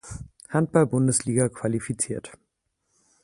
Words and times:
Handball 0.49 0.87
Bundesliga 0.87 1.47
qualifiziert. 1.51 2.31